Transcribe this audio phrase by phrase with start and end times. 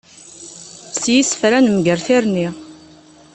[1.01, 2.47] S yisefra nemger tirni.